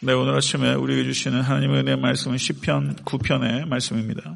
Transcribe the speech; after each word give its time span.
네, 0.00 0.12
오늘 0.12 0.36
아침에 0.36 0.74
우리에게 0.74 1.04
주시는 1.04 1.40
하나님의 1.40 1.80
은혜의 1.80 1.96
말씀은 1.98 2.36
시편 2.36 2.96
9편의 3.04 3.66
말씀입니다. 3.66 4.34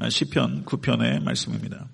아, 0.00 0.10
시편 0.10 0.64
9편의 0.64 1.22
말씀입니다. 1.22 1.86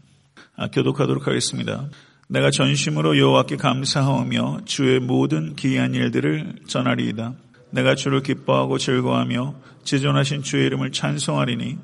아, 0.57 0.69
교독하도록 0.69 1.27
하겠습니다. 1.27 1.89
내가 2.29 2.51
전심으로 2.51 3.19
여호와께 3.19 3.57
감사하며 3.57 4.61
주의 4.65 4.99
모든 5.01 5.57
기이한 5.57 5.95
일들을 5.95 6.61
전하리이다. 6.67 7.35
내가 7.71 7.95
주를 7.95 8.23
기뻐하고 8.23 8.79
즐거워하며 8.79 9.55
지존하신 9.85 10.43
주의 10.43 10.67
이름을 10.67 10.93
찬송하리니 10.93 11.79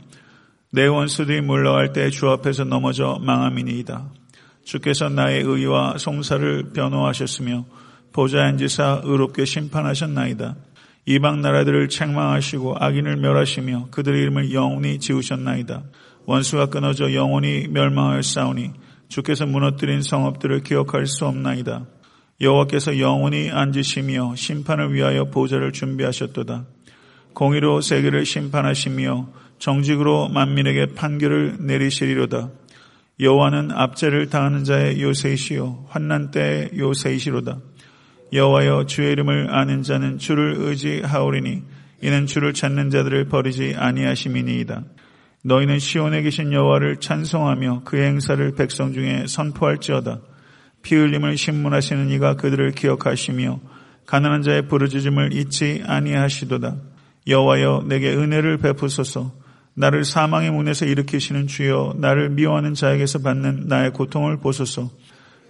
내 0.73 0.86
원수들이 0.86 1.43
물러갈 1.43 1.93
때 1.93 2.11
주 2.11 2.29
앞에서 2.30 2.64
넘어져 2.64 3.18
망함이니이다. 3.23 4.09
주께서 4.64 5.09
나의 5.09 5.43
의와 5.43 5.98
송사를 5.98 6.73
변호하셨으며 6.73 7.64
보좌에 8.17 8.41
앉으사 8.41 9.03
의롭게 9.05 9.45
심판하셨나이다. 9.45 10.57
이방 11.05 11.43
나라들을 11.43 11.91
책망하시고 11.91 12.77
악인을 12.80 13.16
멸하시며 13.19 13.88
그들의 13.91 14.23
이름을 14.23 14.55
영원히 14.55 14.98
지우셨나이다. 14.98 15.83
원수가 16.24 16.66
끊어져 16.66 17.12
영원히 17.12 17.69
멸망하였사오니 17.69 18.71
주께서 19.10 19.45
무너뜨린 19.45 20.01
성읍들을 20.01 20.62
기억할 20.62 21.07
수 21.07 21.27
없나이다. 21.27 21.84
여호와께서 22.41 22.98
영원히 23.01 23.51
앉으시며 23.51 24.35
심판을 24.35 24.95
위하여 24.95 25.27
보좌를 25.27 25.73
준비하셨도다. 25.73 26.65
공의로 27.35 27.83
세계를 27.83 28.24
심판하시며 28.24 29.29
정직으로 29.59 30.30
만민에게 30.30 30.95
판결을 30.95 31.59
내리시리로다. 31.60 32.48
여호와는 33.21 33.73
압제를 33.73 34.30
당하는 34.30 34.65
자의 34.65 35.02
요새이시요 35.02 35.85
환난 35.91 36.30
때의 36.30 36.71
요새이시로다. 36.79 37.59
여호와여 38.33 38.87
주의 38.87 39.12
이름을 39.12 39.55
아는 39.55 39.83
자는 39.83 40.19
주를 40.19 40.57
의지하오리니 40.59 41.62
이는 42.03 42.27
주를 42.27 42.52
찾는 42.52 42.91
자들을 42.91 43.29
버리지 43.29 43.74
아니하심이니이다. 43.77 44.85
너희는 45.45 45.79
시온에 45.79 46.23
계신 46.23 46.52
여호와를 46.52 46.96
찬송하며 46.96 47.83
그의 47.85 48.07
행사를 48.09 48.55
백성 48.55 48.93
중에 48.93 49.27
선포할지어다. 49.29 50.21
피 50.83 50.95
흘림을 50.96 51.37
신문하시는 51.37 52.10
이가 52.10 52.35
그들을 52.35 52.73
기억하시며 52.73 53.60
가난한 54.07 54.43
자의 54.43 54.68
부르짖음을 54.68 55.33
잊지 55.33 55.83
아니하시도다. 55.87 56.77
여호와여 57.29 57.85
내게 57.88 58.15
은혜를 58.15 58.59
베푸소서. 58.59 59.33
나를 59.74 60.05
사망의 60.05 60.52
문에서 60.52 60.87
일으키시는 60.87 61.49
주여 61.49 61.96
나를 61.99 62.30
미워하는 62.30 62.74
자에게서 62.74 63.21
받는 63.21 63.66
나의 63.66 63.93
고통을 63.93 64.38
보소서. 64.38 64.91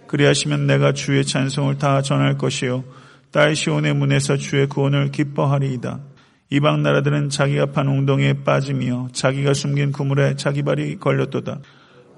그리하시면 0.07 0.67
내가 0.67 0.93
주의 0.93 1.23
찬송을 1.25 1.77
다 1.77 2.01
전할 2.01 2.37
것이요 2.37 2.83
딸 3.31 3.55
시온의 3.55 3.93
문에서 3.93 4.37
주의 4.37 4.67
구원을 4.67 5.11
기뻐하리이다. 5.11 5.99
이방 6.49 6.81
나라들은 6.81 7.29
자기가 7.29 7.67
판 7.67 7.87
웅덩이에 7.87 8.43
빠지며 8.45 9.09
자기가 9.11 9.53
숨긴 9.53 9.91
구물에 9.91 10.35
자기 10.35 10.63
발이 10.63 10.97
걸렸도다. 10.97 11.59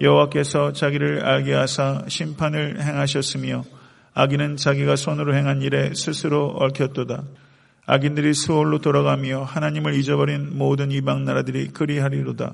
여호와께서 0.02 0.74
자기를 0.74 1.26
알게 1.26 1.54
하사 1.54 2.04
심판을 2.08 2.82
행하셨으며 2.82 3.64
악인은 4.14 4.58
자기가 4.58 4.96
손으로 4.96 5.34
행한 5.36 5.62
일에 5.62 5.92
스스로 5.94 6.48
얽혔도다. 6.48 7.24
악인들이 7.86 8.34
수월로 8.34 8.80
돌아가며 8.80 9.44
하나님을 9.44 9.96
잊어버린 9.96 10.58
모든 10.58 10.92
이방 10.92 11.26
나라들이 11.26 11.70
그리하리로다. 11.70 12.54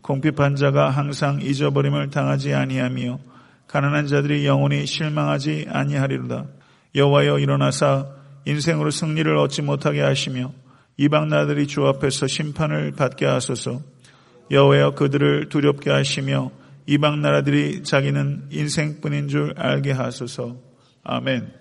공핍한 0.00 0.54
자가 0.54 0.90
항상 0.90 1.40
잊어버림을 1.42 2.10
당하지 2.10 2.54
아니하며 2.54 3.18
가난한 3.68 4.06
자들이 4.06 4.46
영원히 4.46 4.86
실망하지 4.86 5.66
아니하리로다. 5.68 6.46
여호와여 6.94 7.38
일어나사 7.38 8.06
인생으로 8.46 8.90
승리를 8.90 9.36
얻지 9.36 9.62
못하게 9.62 10.00
하시며 10.00 10.52
이방 10.96 11.28
나들이 11.28 11.66
주 11.66 11.86
앞에서 11.86 12.26
심판을 12.26 12.92
받게 12.92 13.26
하소서. 13.26 13.80
여호와여 14.50 14.92
그들을 14.92 15.48
두렵게 15.48 15.90
하시며 15.90 16.50
이방 16.86 17.20
나라들이 17.20 17.82
자기는 17.82 18.48
인생뿐인 18.50 19.28
줄 19.28 19.54
알게 19.56 19.90
하소서. 19.92 20.56
아멘. 21.02 21.52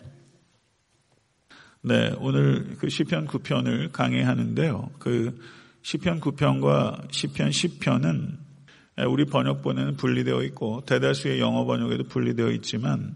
네, 1.81 2.13
오늘 2.19 2.77
그 2.79 2.89
시편 2.89 3.27
9편을 3.27 3.91
강의하는데요. 3.91 4.91
그 4.99 5.39
시편 5.81 6.19
9편과 6.19 7.11
시편 7.11 7.49
10편은 7.49 8.31
예, 8.31 8.44
우리 9.03 9.25
번역본에는 9.25 9.97
분리되어 9.97 10.43
있고 10.43 10.83
대다수의 10.85 11.39
영어 11.39 11.65
번역에도 11.65 12.05
분리되어 12.05 12.51
있지만 12.51 13.15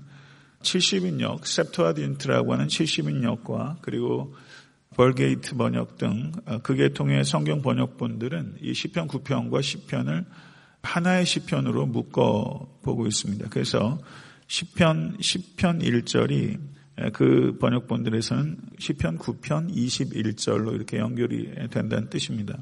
70인역, 0.62 1.46
셉토아딘트라고 1.46 2.54
하는 2.54 2.68
70인역과 2.68 3.78
그리고 3.82 4.36
벌게이트 4.96 5.56
번역 5.56 5.98
등 5.98 6.32
그계통의 6.64 7.24
성경 7.24 7.62
번역본들은 7.62 8.58
이 8.62 8.74
시편 8.74 9.08
9편과 9.08 9.62
10편을 9.62 10.26
하나의 10.82 11.26
시편으로 11.26 11.86
묶어 11.86 12.80
보고 12.82 13.08
있습니다. 13.08 13.48
그래서 13.50 14.00
시편 14.48 15.18
10편 15.18 15.82
1절이 15.82 16.60
그 17.14 17.58
번역본들에서는 17.62 18.58
시편 18.78 19.20
9편 19.20 19.74
21절로 19.74 20.74
이렇게 20.74 20.98
연결이 20.98 21.54
된다는 21.70 22.10
뜻입니다. 22.10 22.58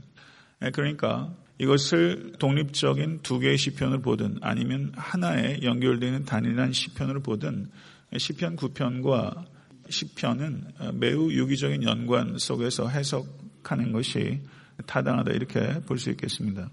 예, 0.64 0.70
그러니까 0.70 1.34
이것을 1.60 2.34
독립적인 2.38 3.22
두 3.24 3.40
개의 3.40 3.58
시편을 3.58 4.02
보든 4.02 4.38
아니면 4.42 4.92
하나의 4.96 5.64
연결되는 5.64 6.26
단일한 6.26 6.72
시편으로 6.72 7.22
보든 7.22 7.70
시편 8.16 8.56
9편과 8.58 9.46
시편은 9.90 10.74
매우 10.94 11.32
유기적인 11.32 11.84
연관 11.84 12.38
속에서 12.38 12.88
해석하는 12.88 13.92
것이 13.92 14.42
타당하다 14.86 15.32
이렇게 15.32 15.82
볼 15.86 15.98
수 15.98 16.12
있겠습니다. 16.12 16.70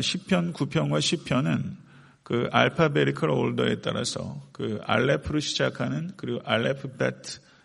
시편 0.00 0.52
9편과 0.52 1.00
시편은 1.00 1.76
그 2.24 2.48
알파베리컬 2.50 3.30
올더에 3.30 3.80
따라서 3.80 4.42
그 4.52 4.80
알레프로 4.84 5.40
시작하는 5.40 6.10
그리고 6.16 6.40
알레프벳 6.44 7.14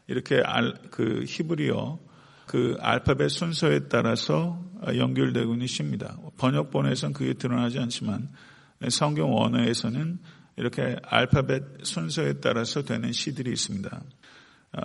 이렇게 0.07 0.41
알, 0.45 0.73
그 0.89 1.25
히브리어 1.27 1.99
그 2.53 2.77
알파벳 2.81 3.31
순서에 3.31 3.87
따라서 3.89 4.63
연결되고 4.85 5.53
있는 5.53 5.65
시입니다. 5.65 6.15
번역본에서는 6.37 7.13
그게 7.13 7.33
드러나지 7.33 7.79
않지만 7.79 8.29
성경 8.89 9.33
원어에서는 9.33 10.19
이렇게 10.57 10.95
알파벳 11.01 11.63
순서에 11.81 12.33
따라서 12.33 12.83
되는 12.83 13.11
시들이 13.11 13.51
있습니다. 13.51 14.03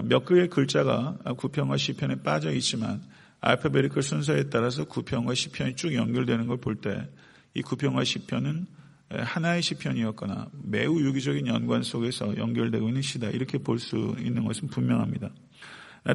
몇 0.05 0.25
개의 0.25 0.49
글자가 0.49 1.19
구편과 1.37 1.77
시편에 1.77 2.23
빠져 2.23 2.53
있지만 2.53 3.03
알파베리컬 3.41 4.03
순서에 4.03 4.45
따라서 4.45 4.85
구편과 4.85 5.35
시편이 5.35 5.77
쭉 5.77 5.95
연결되는 5.95 6.47
걸 6.47 6.56
볼 6.56 6.81
때 6.81 7.06
이 7.53 7.61
구편과 7.61 8.05
시편은 8.05 8.67
하나의 9.11 9.61
시편이었거나 9.61 10.49
매우 10.65 11.00
유기적인 11.00 11.47
연관 11.49 11.83
속에서 11.83 12.35
연결되고 12.39 12.89
있는 12.89 13.03
시다 13.03 13.29
이렇게 13.29 13.59
볼 13.59 13.79
수 13.79 14.17
있는 14.19 14.45
것은 14.45 14.69
분명합니다. 14.69 15.29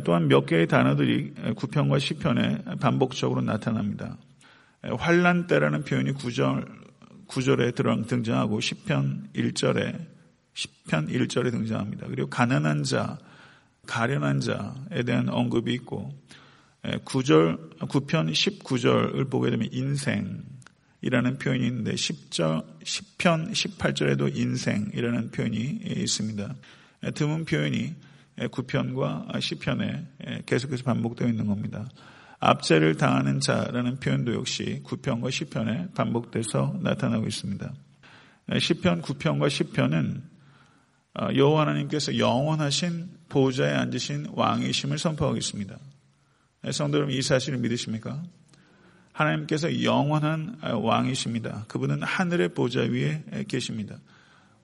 또한 0.03 0.27
몇 0.27 0.45
개의 0.45 0.67
단어들이 0.67 1.33
구편과 1.55 1.99
시편에 1.99 2.63
반복적으로 2.79 3.41
나타납니다. 3.41 4.17
환란 4.81 5.47
때라는 5.47 5.83
표현이 5.83 6.13
구절 6.13 6.65
구절에 7.27 7.71
등장하고 7.71 8.59
시편 8.59 9.29
1절에 9.33 10.05
시편 10.53 11.07
1절에 11.07 11.51
등장합니다. 11.51 12.07
그리고 12.07 12.29
가난한 12.29 12.83
자, 12.83 13.17
가련한 13.87 14.39
자에 14.39 15.03
대한 15.03 15.29
언급이 15.29 15.73
있고 15.73 16.13
9절 16.83 17.79
9편 17.79 18.31
19절을 18.31 19.29
보게 19.29 19.49
되면 19.49 19.67
인생이라는 19.71 21.37
표현이 21.39 21.65
있는데 21.67 21.93
10절 21.93 22.65
10편 22.83 23.51
18절에도 23.51 24.35
인생이라는 24.35 25.31
표현이 25.31 25.79
있습니다. 25.85 26.55
드문 27.15 27.45
표현이 27.45 27.95
9편과 28.37 29.31
10편에 29.31 30.45
계속해서 30.45 30.83
반복되어 30.83 31.27
있는 31.27 31.47
겁니다. 31.47 31.87
압제를 32.39 32.97
당하는 32.97 33.39
자라는 33.39 33.99
표현도 33.99 34.33
역시 34.33 34.81
9편과 34.83 35.29
10편에 35.29 35.93
반복돼서 35.93 36.77
나타나고 36.81 37.25
있습니다. 37.27 37.73
10편, 38.49 39.01
9편과 39.01 39.47
10편은 39.47 40.21
여호와 41.35 41.61
하나님께서 41.61 42.17
영원하신 42.17 43.09
보좌에 43.29 43.73
앉으신 43.73 44.27
왕이심을 44.33 44.97
선포하고 44.97 45.37
있습니다. 45.37 45.77
성도 46.71 46.97
여러분 46.97 47.15
이 47.15 47.21
사실을 47.21 47.59
믿으십니까? 47.59 48.21
하나님께서 49.13 49.83
영원한 49.83 50.57
왕이십니다. 50.61 51.65
그분은 51.67 52.01
하늘의 52.01 52.49
보좌 52.49 52.81
위에 52.81 53.23
계십니다. 53.47 53.95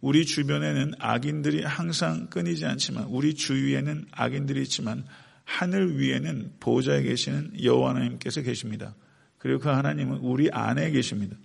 우리 0.02 0.26
주변에는 0.26 0.94
악인들이 1.00 1.64
항상 1.64 2.28
끊이지 2.28 2.66
않지만 2.66 3.06
우리 3.06 3.34
주위에는 3.34 4.06
악인들이 4.12 4.62
있지만 4.64 5.04
하늘 5.44 6.00
위에는 6.00 6.54
보좌에 6.60 7.02
계시는 7.02 7.64
여호와 7.64 7.90
하나님께서 7.90 8.42
계십니다. 8.42 8.96
그리고 9.38 9.60
그 9.60 9.70
하나님은 9.70 10.18
우리 10.18 10.50
안에 10.52 10.92
계십니다. 10.92 11.36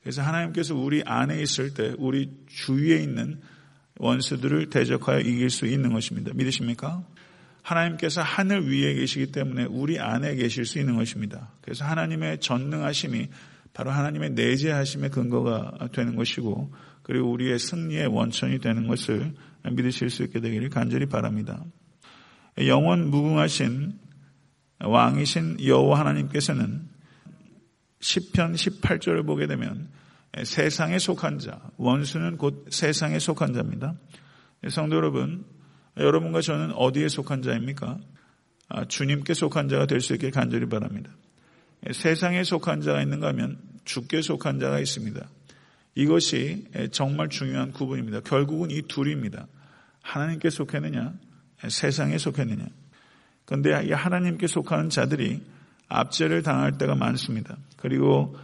그래서 0.00 0.22
하나님께서 0.22 0.74
우리 0.74 1.02
안에 1.04 1.42
있을 1.42 1.74
때 1.74 1.94
우리 1.98 2.30
주위에 2.46 3.02
있는 3.02 3.40
원수들을 3.98 4.70
대적하여 4.70 5.20
이길 5.20 5.50
수 5.50 5.66
있는 5.66 5.92
것입니다. 5.92 6.30
믿으십니까? 6.34 7.04
하나님께서 7.62 8.22
하늘 8.22 8.70
위에 8.70 8.94
계시기 8.94 9.32
때문에 9.32 9.64
우리 9.64 9.98
안에 9.98 10.36
계실 10.36 10.64
수 10.64 10.78
있는 10.78 10.96
것입니다. 10.96 11.52
그래서 11.60 11.84
하나님의 11.84 12.40
전능하심이 12.40 13.28
바로 13.74 13.90
하나님의 13.90 14.30
내재하심의 14.30 15.10
근거가 15.10 15.88
되는 15.92 16.16
것이고 16.16 16.72
그리고 17.08 17.30
우리의 17.30 17.58
승리의 17.58 18.06
원천이 18.08 18.58
되는 18.58 18.86
것을 18.86 19.34
믿으실 19.64 20.10
수 20.10 20.22
있게 20.24 20.40
되기를 20.40 20.68
간절히 20.68 21.06
바랍니다. 21.06 21.64
영원 22.58 23.08
무궁하신 23.10 23.98
왕이신 24.80 25.64
여호와 25.64 26.00
하나님께서는 26.00 26.86
10편 28.00 28.54
18절을 28.54 29.24
보게 29.24 29.46
되면 29.46 29.88
세상에 30.44 30.98
속한 30.98 31.38
자, 31.38 31.58
원수는 31.78 32.36
곧 32.36 32.66
세상에 32.68 33.18
속한 33.18 33.54
자입니다. 33.54 33.94
성도 34.68 34.96
여러분, 34.96 35.46
여러분과 35.96 36.42
저는 36.42 36.72
어디에 36.72 37.08
속한 37.08 37.40
자입니까? 37.40 37.98
아, 38.68 38.84
주님께 38.84 39.32
속한 39.32 39.70
자가 39.70 39.86
될 39.86 40.02
수 40.02 40.12
있길 40.12 40.30
간절히 40.30 40.68
바랍니다. 40.68 41.10
세상에 41.90 42.44
속한 42.44 42.82
자가 42.82 43.00
있는가 43.00 43.28
하면 43.28 43.58
주께 43.86 44.20
속한 44.20 44.60
자가 44.60 44.78
있습니다. 44.78 45.26
이것이 45.98 46.64
정말 46.92 47.28
중요한 47.28 47.72
구분입니다. 47.72 48.20
결국은 48.20 48.70
이 48.70 48.82
둘입니다. 48.82 49.48
하나님께 50.00 50.48
속했느냐, 50.48 51.12
세상에 51.68 52.18
속했느냐. 52.18 52.66
그런데 53.44 53.84
이 53.84 53.90
하나님께 53.90 54.46
속하는 54.46 54.90
자들이 54.90 55.42
압제를 55.88 56.44
당할 56.44 56.78
때가 56.78 56.94
많습니다. 56.94 57.56
그리고 57.76 58.36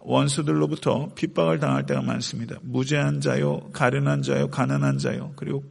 원수들로부터 0.00 1.14
핍박을 1.14 1.60
당할 1.60 1.86
때가 1.86 2.02
많습니다. 2.02 2.56
무죄한 2.62 3.20
자요, 3.20 3.70
가련한 3.72 4.22
자요, 4.22 4.48
가난한 4.48 4.98
자요, 4.98 5.32
그리고 5.36 5.62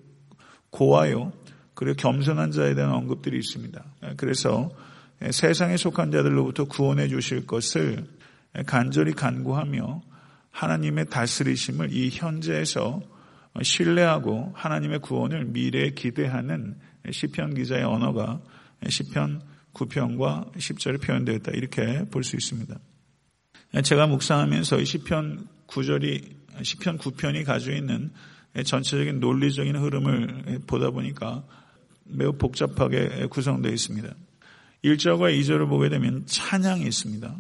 고아요, 0.70 1.34
그리고 1.74 1.98
겸손한 1.98 2.52
자에 2.52 2.74
대한 2.74 2.94
언급들이 2.94 3.38
있습니다. 3.38 3.84
그래서 4.16 4.70
세상에 5.32 5.76
속한 5.76 6.12
자들로부터 6.12 6.66
구원해 6.66 7.10
주실 7.10 7.46
것을 7.46 8.06
간절히 8.66 9.12
간구하며 9.12 10.04
하나님의 10.58 11.06
다스리심을 11.06 11.94
이 11.94 12.10
현재에서 12.10 13.00
신뢰하고 13.62 14.54
하나님의 14.56 15.00
구원을 15.00 15.46
미래에 15.46 15.92
기대하는 15.92 16.76
시편 17.12 17.54
기자의 17.54 17.84
언어가 17.84 18.42
시편 18.90 19.42
9편과 19.74 20.56
10절에 20.56 21.00
표현되어 21.00 21.36
있다 21.36 21.52
이렇게 21.52 22.06
볼 22.10 22.24
수 22.24 22.36
있습니다. 22.36 22.76
제가 23.84 24.08
묵상하면서 24.08 24.84
시편 24.84 25.48
9절이 25.68 26.64
시편 26.64 26.98
9편이 26.98 27.46
가지고 27.46 27.76
있는 27.76 28.10
전체적인 28.66 29.20
논리적인 29.20 29.76
흐름을 29.76 30.62
보다 30.66 30.90
보니까 30.90 31.44
매우 32.06 32.34
복잡하게 32.34 33.28
구성되어 33.28 33.72
있습니다. 33.72 34.12
1절과 34.84 35.40
2절을 35.40 35.70
보게 35.70 35.90
되면 35.90 36.26
찬양이 36.26 36.84
있습니다. 36.84 37.36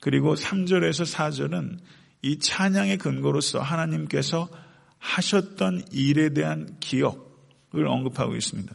그리고 0.00 0.34
3절에서 0.34 1.10
4절은 1.10 1.78
이 2.22 2.38
찬양의 2.38 2.98
근거로서 2.98 3.60
하나님께서 3.60 4.48
하셨던 4.98 5.84
일에 5.92 6.30
대한 6.30 6.76
기억을 6.80 7.86
언급하고 7.86 8.36
있습니다. 8.36 8.74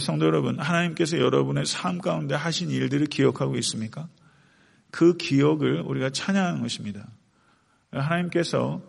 성도 0.00 0.26
여러분, 0.26 0.58
하나님께서 0.58 1.18
여러분의 1.18 1.66
삶 1.66 1.98
가운데 1.98 2.34
하신 2.34 2.70
일들을 2.70 3.06
기억하고 3.06 3.56
있습니까? 3.56 4.08
그 4.90 5.16
기억을 5.16 5.82
우리가 5.82 6.10
찬양하는 6.10 6.62
것입니다. 6.62 7.06
하나님께서 7.90 8.82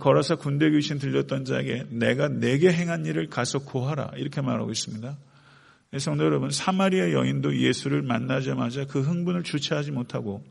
걸어서 0.00 0.36
군대 0.36 0.70
귀신 0.70 0.98
들렸던 0.98 1.44
자에게 1.44 1.86
내가 1.90 2.28
내게 2.28 2.72
행한 2.72 3.06
일을 3.06 3.28
가서 3.28 3.60
고하라 3.60 4.12
이렇게 4.16 4.40
말하고 4.40 4.70
있습니다. 4.70 5.16
성도 5.98 6.24
여러분, 6.24 6.50
사마리아 6.50 7.12
여인도 7.12 7.56
예수를 7.56 8.02
만나자마자 8.02 8.86
그 8.86 9.00
흥분을 9.00 9.44
주체하지 9.44 9.92
못하고 9.92 10.44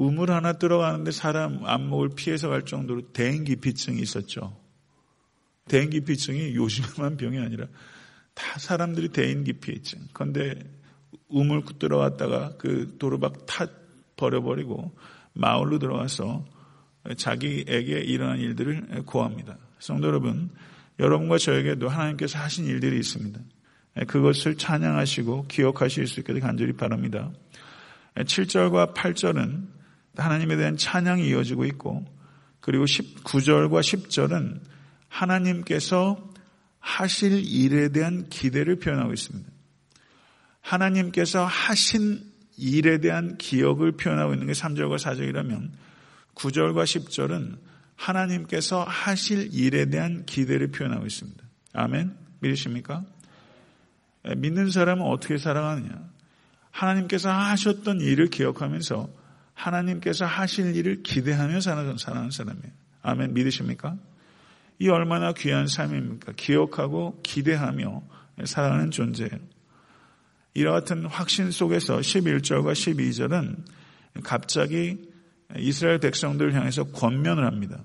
우물 0.00 0.30
하나 0.30 0.54
들어가는데 0.54 1.10
사람 1.10 1.62
안목을 1.62 2.12
피해서 2.16 2.48
갈 2.48 2.64
정도로 2.64 3.12
대인기피증이 3.12 4.00
있었죠. 4.00 4.58
대인기피증이 5.68 6.54
요즘만 6.54 7.18
병이 7.18 7.38
아니라 7.38 7.66
다 8.32 8.58
사람들이 8.58 9.10
대인기피증. 9.10 10.08
그런데 10.14 10.58
우물 11.28 11.64
들어갔다가 11.78 12.56
그 12.56 12.96
도로박 12.98 13.44
타 13.44 13.66
버려버리고 14.16 14.96
마을로 15.34 15.78
들어가서 15.78 16.46
자기에게 17.18 18.00
일어난 18.00 18.38
일들을 18.40 19.02
고합니다. 19.04 19.58
성도 19.80 20.08
여러분, 20.08 20.48
여러분과 20.98 21.36
저에게도 21.36 21.90
하나님께서 21.90 22.38
하신 22.38 22.64
일들이 22.64 22.98
있습니다. 22.98 23.38
그것을 24.06 24.56
찬양하시고 24.56 25.48
기억하실 25.48 26.06
수 26.06 26.20
있게 26.20 26.40
간절히 26.40 26.72
바랍니다. 26.72 27.30
7절과 28.14 28.94
8절은 28.94 29.79
하나님에 30.16 30.56
대한 30.56 30.76
찬양이 30.76 31.28
이어지고 31.28 31.64
있고 31.66 32.04
그리고 32.60 32.84
19절과 32.84 33.80
10절은 33.80 34.60
하나님께서 35.08 36.30
하실 36.78 37.44
일에 37.44 37.88
대한 37.90 38.28
기대를 38.28 38.78
표현하고 38.78 39.12
있습니다. 39.12 39.50
하나님께서 40.60 41.44
하신 41.44 42.22
일에 42.56 42.98
대한 42.98 43.38
기억을 43.38 43.92
표현하고 43.92 44.34
있는 44.34 44.46
게 44.46 44.52
3절과 44.52 44.98
4절이라면 44.98 45.70
9절과 46.34 46.84
10절은 46.84 47.58
하나님께서 47.96 48.82
하실 48.84 49.52
일에 49.52 49.86
대한 49.86 50.24
기대를 50.24 50.68
표현하고 50.68 51.06
있습니다. 51.06 51.42
아멘? 51.72 52.16
믿으십니까? 52.40 53.04
믿는 54.36 54.70
사람은 54.70 55.04
어떻게 55.04 55.38
살아가느냐? 55.38 56.10
하나님께서 56.70 57.30
하셨던 57.30 58.00
일을 58.00 58.28
기억하면서 58.28 59.08
하나님께서 59.60 60.24
하실 60.24 60.74
일을 60.74 61.02
기대하며 61.02 61.60
살아가는 61.60 61.98
사람이에요. 61.98 62.72
아멘. 63.02 63.34
믿으십니까? 63.34 63.96
이 64.78 64.88
얼마나 64.88 65.32
귀한 65.32 65.66
삶입니까? 65.66 66.32
기억하고 66.36 67.20
기대하며 67.22 68.02
살아가는 68.44 68.90
존재예요. 68.90 69.38
이와 70.54 70.72
같은 70.72 71.04
확신 71.04 71.50
속에서 71.50 71.98
11절과 71.98 72.72
12절은 72.72 73.64
갑자기 74.24 74.98
이스라엘 75.56 75.98
백성들을 75.98 76.54
향해서 76.54 76.84
권면을 76.84 77.44
합니다. 77.44 77.84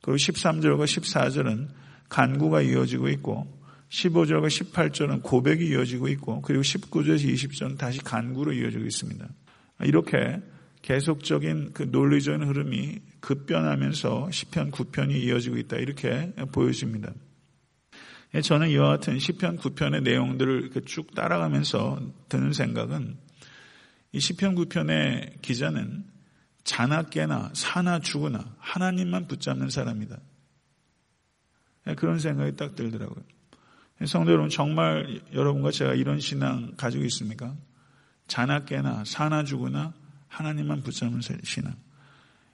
그리고 0.00 0.16
13절과 0.16 0.84
14절은 0.84 1.68
간구가 2.08 2.62
이어지고 2.62 3.08
있고 3.08 3.52
15절과 3.90 4.46
18절은 4.46 5.22
고백이 5.22 5.66
이어지고 5.66 6.08
있고 6.08 6.40
그리고 6.42 6.62
19절에서 6.62 7.32
20절은 7.32 7.78
다시 7.78 7.98
간구로 7.98 8.52
이어지고 8.52 8.84
있습니다. 8.84 9.26
이렇게 9.82 10.40
계속적인 10.86 11.72
그 11.72 11.82
논리적인 11.82 12.46
흐름이 12.46 13.00
급변하면서 13.18 14.28
10편 14.30 14.70
9편이 14.70 15.16
이어지고 15.16 15.56
있다 15.56 15.78
이렇게 15.78 16.32
보여집니다. 16.52 17.12
저는 18.40 18.68
이와 18.70 18.90
같은 18.90 19.16
10편 19.16 19.58
9편의 19.58 20.04
내용들을 20.04 20.70
쭉 20.84 21.12
따라가면서 21.12 22.00
드는 22.28 22.52
생각은 22.52 23.16
이 24.12 24.18
10편 24.18 24.54
9편의 24.54 25.42
기자는 25.42 26.04
자나 26.62 27.02
깨나 27.02 27.50
사나 27.52 27.98
죽으나 27.98 28.54
하나님만 28.58 29.26
붙잡는 29.26 29.70
사람이다. 29.70 30.20
그런 31.96 32.20
생각이 32.20 32.54
딱 32.54 32.76
들더라고요. 32.76 33.24
성도 34.06 34.30
여러분 34.30 34.50
정말 34.50 35.20
여러분과 35.32 35.72
제가 35.72 35.94
이런 35.94 36.20
신앙 36.20 36.74
가지고 36.76 37.04
있습니까? 37.06 37.56
자나 38.28 38.64
깨나 38.64 39.02
사나 39.04 39.42
죽으나 39.42 39.92
하나님만 40.36 40.82
붙잡는 40.82 41.20
신앙. 41.44 41.74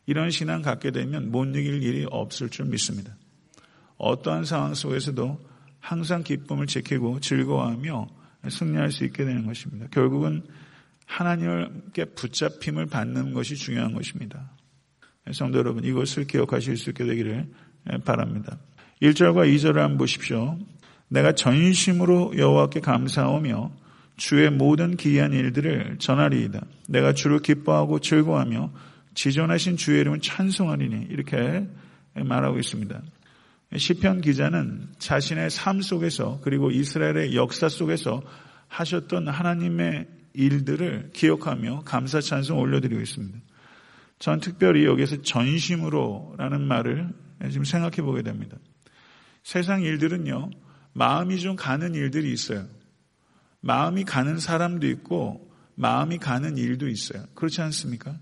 이런 0.06 0.30
신앙 0.30 0.62
갖게 0.62 0.92
되면 0.92 1.32
못 1.32 1.46
이길 1.46 1.82
일이 1.82 2.06
없을 2.08 2.48
줄 2.48 2.66
믿습니다. 2.66 3.16
어떠한 3.98 4.44
상황 4.44 4.74
속에서도 4.74 5.40
항상 5.80 6.22
기쁨을 6.22 6.68
지키고 6.68 7.18
즐거워하며 7.18 8.06
승리할 8.48 8.92
수 8.92 9.04
있게 9.04 9.24
되는 9.24 9.46
것입니다. 9.46 9.86
결국은 9.90 10.44
하나님께 11.06 12.04
붙잡힘을 12.06 12.86
받는 12.86 13.32
것이 13.32 13.56
중요한 13.56 13.94
것입니다. 13.94 14.50
성도 15.32 15.58
여러분 15.58 15.84
이것을 15.84 16.26
기억하실 16.26 16.76
수 16.76 16.90
있게 16.90 17.04
되기를 17.04 17.48
바랍니다. 18.04 18.58
1절과 19.02 19.52
2절을 19.52 19.76
한번 19.76 19.98
보십시오. 19.98 20.56
내가 21.08 21.32
전심으로 21.32 22.38
여호와께 22.38 22.80
감사하며 22.80 23.81
주의 24.16 24.50
모든 24.50 24.96
기이한 24.96 25.32
일들을 25.32 25.96
전하리이다. 25.98 26.64
내가 26.88 27.12
주를 27.12 27.40
기뻐하고 27.40 27.98
즐거워하며 27.98 28.72
지존하신 29.14 29.76
주의 29.76 30.00
이름을 30.00 30.20
찬송하리니 30.20 31.06
이렇게 31.10 31.66
말하고 32.14 32.58
있습니다. 32.58 33.00
시편 33.76 34.20
기자는 34.20 34.88
자신의 34.98 35.50
삶 35.50 35.80
속에서 35.80 36.40
그리고 36.42 36.70
이스라엘의 36.70 37.34
역사 37.34 37.68
속에서 37.68 38.22
하셨던 38.68 39.28
하나님의 39.28 40.06
일들을 40.34 41.10
기억하며 41.12 41.82
감사 41.84 42.20
찬송 42.20 42.58
올려드리고 42.58 43.00
있습니다. 43.00 43.38
전 44.18 44.40
특별히 44.40 44.84
여기서 44.84 45.22
전심으로라는 45.22 46.66
말을 46.66 47.08
지금 47.50 47.64
생각해 47.64 47.96
보게 47.96 48.22
됩니다. 48.22 48.56
세상 49.42 49.82
일들은요, 49.82 50.50
마음이 50.92 51.38
좀 51.40 51.56
가는 51.56 51.94
일들이 51.94 52.32
있어요. 52.32 52.66
마음이 53.62 54.04
가는 54.04 54.38
사람도 54.38 54.86
있고 54.88 55.50
마음이 55.74 56.18
가는 56.18 56.58
일도 56.58 56.88
있어요. 56.88 57.24
그렇지 57.34 57.62
않습니까? 57.62 58.18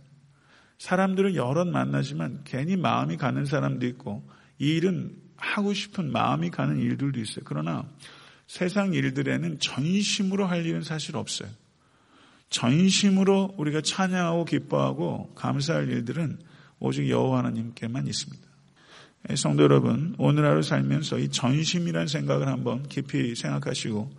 사람들은 0.78 1.34
여럿 1.34 1.66
만나지만 1.66 2.42
괜히 2.44 2.76
마음이 2.76 3.16
가는 3.16 3.44
사람도 3.44 3.86
있고 3.86 4.26
이 4.58 4.76
일은 4.76 5.14
하고 5.36 5.74
싶은 5.74 6.12
마음이 6.12 6.50
가는 6.50 6.78
일들도 6.78 7.18
있어요. 7.18 7.42
그러나 7.44 7.88
세상 8.46 8.94
일들에는 8.94 9.58
전심으로 9.58 10.46
할 10.46 10.64
일은 10.66 10.82
사실 10.82 11.16
없어요. 11.16 11.48
전심으로 12.50 13.54
우리가 13.56 13.80
찬양하고 13.80 14.44
기뻐하고 14.44 15.32
감사할 15.34 15.88
일들은 15.88 16.38
오직 16.78 17.08
여호와 17.08 17.38
하나님께만 17.38 18.06
있습니다. 18.06 18.48
예, 19.28 19.36
성도 19.36 19.62
여러분, 19.62 20.14
오늘 20.18 20.46
하루 20.46 20.62
살면서 20.62 21.18
이 21.18 21.28
전심이라는 21.28 22.08
생각을 22.08 22.48
한번 22.48 22.82
깊이 22.88 23.34
생각하시고 23.34 24.10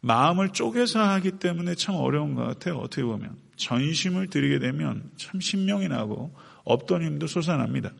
마음을 0.00 0.50
쪼개서 0.50 1.00
하기 1.00 1.32
때문에 1.32 1.74
참 1.74 1.96
어려운 1.96 2.34
것 2.34 2.44
같아요. 2.44 2.76
어떻게 2.76 3.02
보면 3.02 3.36
전심을 3.56 4.28
드리게 4.28 4.58
되면 4.60 5.10
참 5.16 5.40
신명이 5.40 5.88
나고 5.88 6.34
없던 6.64 7.02
힘도 7.02 7.26
솟아납니다. 7.26 7.92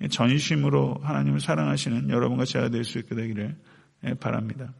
예, 0.00 0.08
전심으로 0.08 1.00
하나님을 1.02 1.40
사랑하시는 1.40 2.10
여러분과 2.10 2.44
제가 2.44 2.68
될 2.70 2.84
수 2.84 2.98
있게 2.98 3.14
되기를 3.14 3.56
예, 4.06 4.14
바랍니다. 4.14 4.72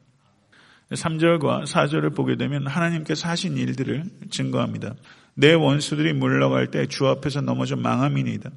3절과 0.90 1.64
4절을 1.64 2.14
보게 2.14 2.36
되면 2.36 2.66
하나님께서 2.66 3.28
하신 3.28 3.56
일들을 3.56 4.04
증거합니다. 4.30 4.94
내 5.34 5.54
원수들이 5.54 6.12
물러갈 6.12 6.70
때 6.70 6.86
주 6.86 7.06
앞에서 7.06 7.40
넘어져 7.40 7.76
망함이니이다. 7.76 8.50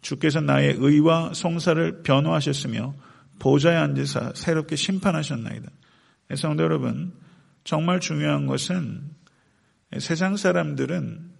주께서 0.00 0.40
나의 0.40 0.74
의와 0.78 1.32
송사를 1.34 2.02
변호하셨으며 2.02 2.94
보좌에 3.38 3.76
앉으사 3.76 4.32
새롭게 4.34 4.74
심판하셨나이다. 4.74 5.70
성도 6.34 6.64
여러분, 6.64 7.12
정말 7.66 7.98
중요한 7.98 8.46
것은 8.46 9.10
세상 9.98 10.36
사람들은 10.36 11.32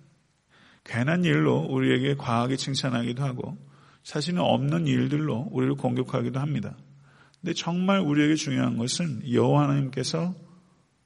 괜한 0.85 1.25
일로 1.25 1.61
우리에게 1.61 2.17
과하게 2.17 2.57
칭찬하기도 2.57 3.23
하고 3.23 3.57
사실은 4.03 4.41
없는 4.41 4.89
일들로 4.89 5.49
우리를 5.53 5.77
공격하기도 5.77 6.41
합니다. 6.41 6.77
근데 7.41 7.55
정말 7.55 8.01
우리에게 8.01 8.35
중요한 8.35 8.77
것은 8.77 9.33
여호와 9.33 9.63
하나님께서 9.63 10.35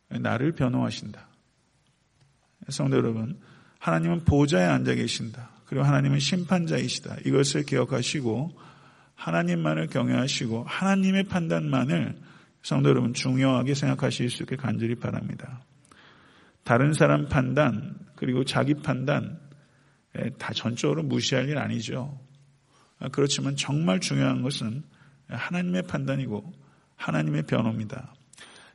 나를 0.08 0.52
변호하신다. 0.52 1.28
성도 2.70 2.96
여러분, 2.96 3.38
하나님은 3.78 4.24
보좌에 4.24 4.64
앉아 4.64 4.94
계신다. 4.94 5.50
그리고 5.66 5.84
하나님은 5.84 6.18
심판자이시다. 6.18 7.18
이것을 7.26 7.64
기억하시고 7.64 8.52
하나님만을 9.16 9.88
경외하시고 9.88 10.64
하나님의 10.66 11.24
판단만을 11.24 12.29
성도 12.62 12.90
여러분 12.90 13.14
중요하게 13.14 13.74
생각하실 13.74 14.30
수 14.30 14.42
있게 14.42 14.56
간절히 14.56 14.94
바랍니다. 14.94 15.62
다른 16.64 16.92
사람 16.92 17.28
판단 17.28 17.96
그리고 18.16 18.44
자기 18.44 18.74
판단 18.74 19.40
다 20.38 20.52
전적으로 20.52 21.02
무시할 21.02 21.48
일 21.48 21.58
아니죠. 21.58 22.20
그렇지만 23.12 23.56
정말 23.56 24.00
중요한 24.00 24.42
것은 24.42 24.82
하나님의 25.28 25.82
판단이고 25.82 26.52
하나님의 26.96 27.44
변호입니다. 27.44 28.14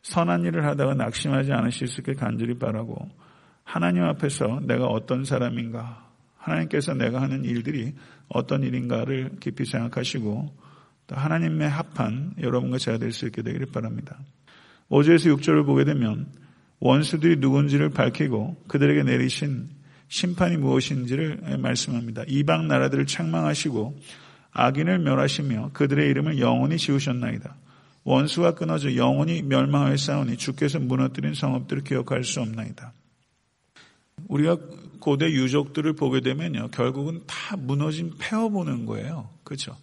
선한 0.02 0.44
일을 0.46 0.66
하다가 0.66 0.96
낙심하지 0.96 1.52
않으실 1.52 1.88
수 1.88 2.02
있게 2.02 2.14
간절히 2.14 2.58
바라고 2.58 3.10
하나님 3.64 4.04
앞에서 4.04 4.62
내가 4.62 4.86
어떤 4.86 5.26
사람인가 5.26 6.06
하나님께서 6.38 6.94
내가 6.94 7.22
하는 7.22 7.44
일들이 7.44 7.94
어떤 8.28 8.64
일인가를 8.64 9.38
깊이 9.40 9.66
생각하시고 9.66 10.65
또 11.08 11.16
하나님의 11.16 11.70
합한 11.70 12.36
여러분과 12.42 12.78
제가 12.78 12.98
될 12.98 13.12
수 13.12 13.26
있게 13.26 13.42
되기를 13.42 13.68
바랍니다. 13.68 14.20
5절에서 14.90 15.36
6절을 15.38 15.66
보게 15.66 15.84
되면 15.84 16.28
원수들이 16.80 17.38
누군지를 17.38 17.90
밝히고 17.90 18.64
그들에게 18.68 19.04
내리신 19.04 19.70
심판이 20.08 20.58
무엇인지를 20.58 21.58
말씀합니다. 21.60 22.24
이방 22.28 22.68
나라들을 22.68 23.06
책망하시고 23.06 23.98
악인을 24.52 25.00
멸하시며 25.00 25.72
그들의 25.74 26.10
이름을 26.10 26.40
영원히 26.40 26.78
지우셨나이다. 26.78 27.56
원수가 28.04 28.54
끊어져 28.54 28.96
영원히 28.96 29.42
멸망하여 29.42 29.98
싸우니 29.98 30.38
주께서 30.38 30.80
무너뜨린 30.80 31.34
성읍들을 31.34 31.84
기억할 31.84 32.24
수 32.24 32.40
없나이다. 32.40 32.94
우리가 34.28 34.58
고대 35.00 35.30
유적들을 35.30 35.94
보게 35.94 36.22
되면요, 36.22 36.70
결국은 36.70 37.22
다 37.26 37.58
무너진 37.58 38.14
폐허 38.20 38.50
보는 38.50 38.86
거예요. 38.86 39.30
그렇죠? 39.44 39.76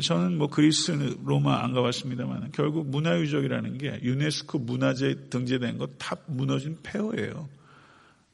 저는 0.00 0.38
뭐 0.38 0.48
그리스, 0.48 0.90
로마 1.24 1.62
안 1.62 1.72
가봤습니다만 1.72 2.50
결국 2.52 2.88
문화유적이라는 2.88 3.78
게 3.78 4.00
유네스코 4.02 4.58
문화재 4.58 5.28
등재된 5.30 5.78
거 5.78 5.86
다 5.98 6.16
무너진 6.26 6.76
폐허예요. 6.82 7.48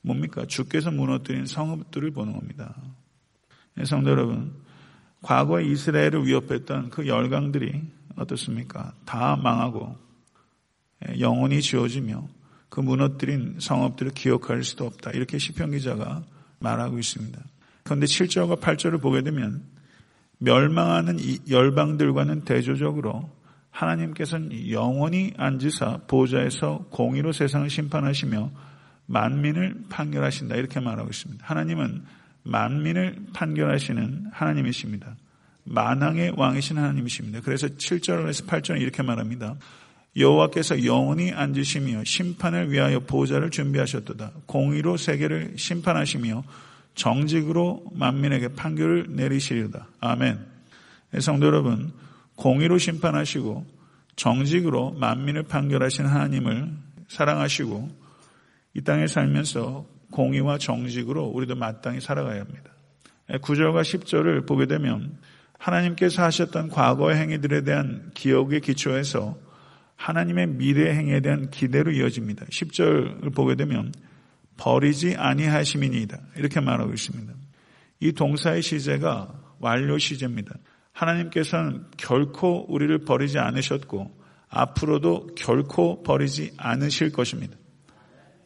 뭡니까? 0.02 0.46
주께서 0.46 0.90
무너뜨린 0.90 1.44
성읍들을 1.44 2.12
보는 2.12 2.32
겁니다. 2.32 2.74
성도 3.84 4.10
여러분, 4.10 4.54
과거에 5.22 5.64
이스라엘을 5.66 6.26
위협했던 6.26 6.90
그 6.90 7.06
열강들이 7.06 7.82
어떻습니까? 8.16 8.94
다 9.04 9.36
망하고 9.36 9.96
영원히 11.18 11.60
지어지며 11.60 12.26
그 12.70 12.80
무너뜨린 12.80 13.56
성업들을 13.58 14.12
기억할 14.12 14.64
수도 14.64 14.86
없다. 14.86 15.10
이렇게 15.10 15.38
시편 15.38 15.72
기자가 15.72 16.24
말하고 16.60 16.98
있습니다. 16.98 17.38
그런데 17.84 18.06
7절과 18.06 18.60
8절을 18.60 19.00
보게 19.02 19.22
되면 19.22 19.62
멸망하는 20.40 21.18
이 21.20 21.38
열방들과는 21.48 22.42
대조적으로 22.42 23.30
하나님께서는 23.70 24.70
영원히 24.70 25.32
앉으사 25.36 26.00
보좌에서 26.06 26.86
공의로 26.90 27.32
세상을 27.32 27.68
심판하시며 27.70 28.50
만민을 29.06 29.84
판결하신다. 29.88 30.56
이렇게 30.56 30.80
말하고 30.80 31.10
있습니다. 31.10 31.44
하나님은 31.46 32.04
만민을 32.42 33.16
판결하시는 33.34 34.26
하나님이십니다. 34.32 35.16
만왕의 35.64 36.34
왕이신 36.36 36.78
하나님이십니다. 36.78 37.40
그래서 37.44 37.66
7절에서 37.68 38.46
8절은 38.46 38.80
이렇게 38.80 39.02
말합니다. 39.02 39.56
여호와께서 40.16 40.84
영원히 40.84 41.32
앉으시며 41.32 42.04
심판을 42.04 42.72
위하여 42.72 43.00
보좌를 43.00 43.50
준비하셨도다. 43.50 44.32
공의로 44.46 44.96
세계를 44.96 45.54
심판하시며 45.56 46.42
정직으로 46.94 47.84
만민에게 47.94 48.48
판결을 48.48 49.06
내리시리다. 49.10 49.88
아멘. 50.00 50.38
성도 51.20 51.46
여러분, 51.46 51.92
공의로 52.36 52.78
심판하시고 52.78 53.66
정직으로 54.16 54.92
만민을 54.92 55.44
판결하신 55.44 56.06
하나님을 56.06 56.70
사랑하시고 57.08 57.88
이 58.74 58.82
땅에 58.82 59.06
살면서 59.06 59.86
공의와 60.10 60.58
정직으로 60.58 61.26
우리도 61.26 61.54
마땅히 61.54 62.00
살아가야 62.00 62.40
합니다. 62.40 62.70
9절과 63.28 63.82
10절을 63.82 64.46
보게 64.46 64.66
되면 64.66 65.16
하나님께서 65.58 66.22
하셨던 66.24 66.68
과거의 66.68 67.16
행위들에 67.16 67.62
대한 67.62 68.10
기억에 68.14 68.60
기초해서 68.60 69.36
하나님의 69.96 70.48
미래 70.48 70.94
행위에 70.94 71.20
대한 71.20 71.50
기대로 71.50 71.92
이어집니다. 71.92 72.46
10절을 72.46 73.34
보게 73.34 73.54
되면 73.54 73.92
버리지 74.60 75.14
아니하심이니이다. 75.16 76.20
이렇게 76.36 76.60
말하고 76.60 76.92
있습니다. 76.92 77.32
이 78.00 78.12
동사의 78.12 78.62
시제가 78.62 79.32
완료 79.58 79.96
시제입니다. 79.98 80.54
하나님께서는 80.92 81.84
결코 81.96 82.66
우리를 82.68 82.98
버리지 83.04 83.38
않으셨고 83.38 84.20
앞으로도 84.48 85.28
결코 85.36 86.02
버리지 86.02 86.52
않으실 86.58 87.10
것입니다. 87.10 87.56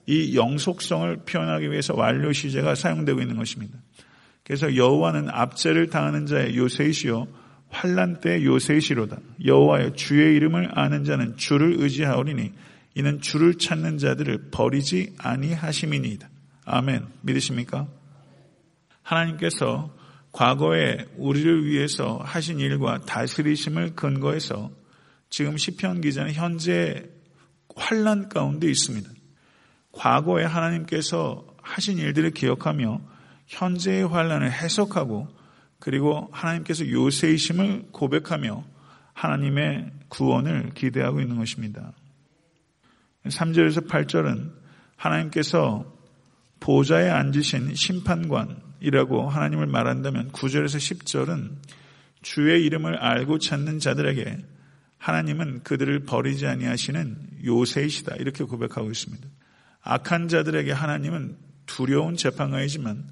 이 0.06 0.36
영속성을 0.36 1.24
표현하기 1.24 1.70
위해서 1.70 1.94
완료 1.96 2.32
시제가 2.32 2.74
사용되고 2.76 3.20
있는 3.20 3.36
것입니다. 3.36 3.76
그래서 4.44 4.76
여호와는 4.76 5.30
압제를 5.30 5.88
당하는 5.88 6.26
자의 6.26 6.56
요새이시요 6.56 7.26
환란 7.70 8.20
때 8.20 8.44
요새이시로다. 8.44 9.18
여호와의 9.44 9.96
주의 9.96 10.36
이름을 10.36 10.78
아는 10.78 11.02
자는 11.02 11.36
주를 11.36 11.74
의지하오리니 11.78 12.52
이는 12.94 13.20
주를 13.20 13.58
찾는 13.58 13.98
자들을 13.98 14.50
버리지 14.50 15.14
아니하심이니이다. 15.18 16.28
아멘. 16.64 17.06
믿으십니까? 17.22 17.88
하나님께서 19.02 19.94
과거에 20.32 21.06
우리를 21.16 21.66
위해서 21.66 22.18
하신 22.22 22.58
일과 22.58 23.00
다스리심을 23.00 23.94
근거해서 23.94 24.70
지금 25.28 25.56
시편 25.56 26.00
기자는 26.00 26.32
현재 26.32 27.08
환란 27.76 28.28
가운데 28.28 28.68
있습니다. 28.68 29.10
과거에 29.92 30.44
하나님께서 30.44 31.46
하신 31.62 31.98
일들을 31.98 32.30
기억하며 32.32 33.00
현재의 33.46 34.06
환란을 34.06 34.52
해석하고 34.52 35.28
그리고 35.78 36.28
하나님께서 36.32 36.88
요새이심을 36.88 37.88
고백하며 37.92 38.64
하나님의 39.12 39.90
구원을 40.08 40.70
기대하고 40.74 41.20
있는 41.20 41.36
것입니다. 41.36 41.92
3절에서 43.26 43.88
8절은 43.88 44.52
하나님께서 44.96 45.92
보좌에 46.60 47.10
앉으신 47.10 47.74
심판관이라고 47.74 49.28
하나님을 49.28 49.66
말한다면 49.66 50.32
9절에서 50.32 50.76
10절은 50.76 51.50
주의 52.22 52.64
이름을 52.64 52.96
알고 52.96 53.38
찾는 53.38 53.80
자들에게 53.80 54.38
하나님은 54.98 55.62
그들을 55.62 56.00
버리지 56.04 56.46
아니하시는 56.46 57.44
요새이시다. 57.44 58.16
이렇게 58.16 58.44
고백하고 58.44 58.90
있습니다. 58.90 59.28
악한 59.82 60.28
자들에게 60.28 60.72
하나님은 60.72 61.36
두려운 61.66 62.16
재판관이지만 62.16 63.06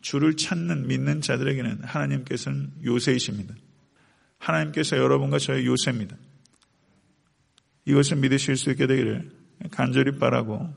주를 0.00 0.36
찾는 0.36 0.86
믿는 0.86 1.20
자들에게는 1.20 1.80
하나님께서는 1.82 2.72
요새이십니다. 2.84 3.54
하나님께서 4.38 4.96
여러분과 4.96 5.38
저의 5.38 5.66
요새입니다. 5.66 6.16
이것을 7.86 8.16
믿으실 8.18 8.56
수 8.56 8.70
있게 8.70 8.86
되기를 8.86 9.30
간절히 9.70 10.18
바라고 10.18 10.72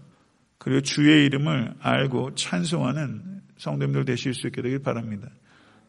그리고 0.57 0.81
주의 0.81 1.25
이름을 1.25 1.75
알고 1.79 2.35
찬송하는 2.35 3.41
성도님들 3.57 4.05
되실 4.05 4.33
수 4.33 4.47
있게 4.47 4.61
되길 4.61 4.79
바랍니다. 4.79 5.29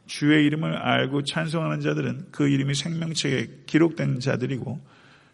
주의 0.06 0.44
이름을 0.46 0.76
알고 0.76 1.24
찬송하는 1.24 1.80
자들은 1.80 2.28
그 2.30 2.48
이름이 2.48 2.74
생명책에 2.74 3.64
기록된 3.66 4.20
자들이고 4.20 4.80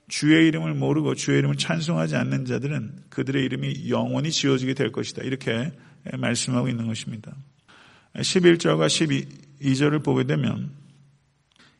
주의 0.08 0.48
이름을 0.48 0.74
모르고 0.74 1.14
주의 1.14 1.38
이름을 1.38 1.56
찬송하지 1.56 2.16
않는 2.16 2.44
자들은 2.44 3.04
그들의 3.08 3.42
이름이 3.44 3.88
영원히 3.88 4.30
지워지게 4.30 4.74
될 4.74 4.92
것이다. 4.92 5.22
이렇게 5.22 5.72
말씀하고 6.12 6.68
있는 6.68 6.86
것입니다. 6.86 7.34
11절과 8.16 8.86
12절을 9.60 10.04
보게 10.04 10.24
되면 10.24 10.70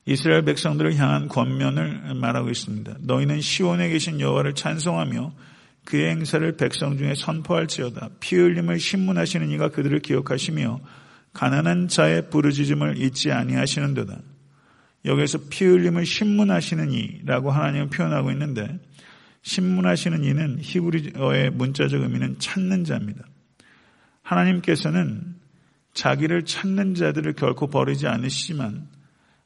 이스라엘 0.06 0.42
백성들을 0.42 0.96
향한 0.96 1.28
권면을 1.28 2.14
말하고 2.14 2.50
있습니다. 2.50 2.96
너희는 3.00 3.40
시온에 3.40 3.88
계신 3.88 4.20
여호와를 4.20 4.54
찬송하며 4.54 5.32
그의 5.84 6.10
행사를 6.10 6.56
백성 6.56 6.96
중에 6.96 7.14
선포할지어다. 7.14 8.10
피 8.20 8.36
흘림을 8.36 8.78
신문하시는 8.78 9.50
이가 9.50 9.68
그들을 9.68 9.98
기억하시며 10.00 10.80
가난한 11.32 11.88
자의 11.88 12.30
부르짖음을 12.30 12.98
잊지 13.02 13.32
아니하시는도다. 13.32 14.18
여기에서 15.04 15.38
피 15.50 15.64
흘림을 15.64 16.06
신문하시는 16.06 16.90
이라고 16.92 17.50
하나님은 17.50 17.90
표현하고 17.90 18.30
있는데 18.32 18.78
신문하시는 19.42 20.24
이는 20.24 20.58
히브리어의 20.60 21.50
문자적 21.50 22.00
의미는 22.00 22.38
찾는 22.38 22.84
자입니다. 22.84 23.24
하나님께서는 24.22 25.34
자기를 25.92 26.44
찾는 26.44 26.94
자들을 26.94 27.34
결코 27.34 27.68
버리지 27.68 28.06
않으시지만 28.06 28.88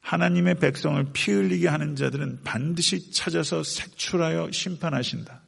하나님의 0.00 0.54
백성을 0.60 1.04
피 1.12 1.32
흘리게 1.32 1.68
하는 1.68 1.96
자들은 1.96 2.40
반드시 2.44 3.10
찾아서 3.10 3.62
색출하여 3.62 4.50
심판하신다. 4.52 5.42